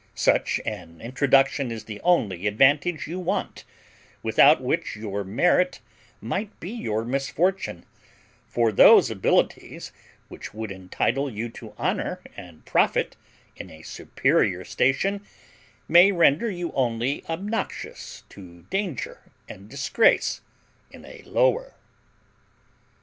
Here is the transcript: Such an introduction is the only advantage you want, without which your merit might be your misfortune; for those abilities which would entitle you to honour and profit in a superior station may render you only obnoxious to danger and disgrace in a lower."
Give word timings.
Such 0.15 0.59
an 0.65 0.99
introduction 0.99 1.69
is 1.71 1.83
the 1.83 2.01
only 2.01 2.47
advantage 2.47 3.05
you 3.05 3.19
want, 3.19 3.65
without 4.23 4.59
which 4.59 4.95
your 4.95 5.23
merit 5.23 5.79
might 6.19 6.59
be 6.59 6.71
your 6.71 7.05
misfortune; 7.05 7.85
for 8.47 8.71
those 8.71 9.11
abilities 9.11 9.91
which 10.27 10.55
would 10.55 10.71
entitle 10.71 11.29
you 11.29 11.49
to 11.49 11.73
honour 11.77 12.19
and 12.35 12.65
profit 12.65 13.15
in 13.55 13.69
a 13.69 13.83
superior 13.83 14.65
station 14.65 15.23
may 15.87 16.11
render 16.11 16.49
you 16.49 16.71
only 16.71 17.23
obnoxious 17.29 18.23
to 18.29 18.63
danger 18.71 19.19
and 19.47 19.69
disgrace 19.69 20.41
in 20.89 21.05
a 21.05 21.21
lower." 21.27 21.75